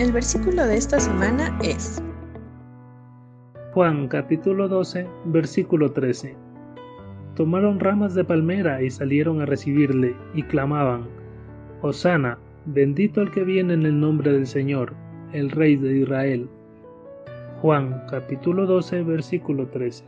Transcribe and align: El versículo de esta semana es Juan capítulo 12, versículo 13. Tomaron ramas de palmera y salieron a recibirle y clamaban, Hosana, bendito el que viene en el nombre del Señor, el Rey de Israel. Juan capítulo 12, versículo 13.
El 0.00 0.12
versículo 0.12 0.66
de 0.66 0.78
esta 0.78 0.98
semana 0.98 1.58
es 1.62 2.02
Juan 3.74 4.08
capítulo 4.08 4.66
12, 4.66 5.06
versículo 5.26 5.92
13. 5.92 6.34
Tomaron 7.36 7.78
ramas 7.78 8.14
de 8.14 8.24
palmera 8.24 8.82
y 8.82 8.90
salieron 8.90 9.42
a 9.42 9.44
recibirle 9.44 10.16
y 10.32 10.42
clamaban, 10.44 11.06
Hosana, 11.82 12.38
bendito 12.64 13.20
el 13.20 13.30
que 13.30 13.44
viene 13.44 13.74
en 13.74 13.84
el 13.84 14.00
nombre 14.00 14.32
del 14.32 14.46
Señor, 14.46 14.94
el 15.34 15.50
Rey 15.50 15.76
de 15.76 15.98
Israel. 15.98 16.48
Juan 17.60 18.02
capítulo 18.10 18.64
12, 18.64 19.02
versículo 19.02 19.66
13. 19.66 19.98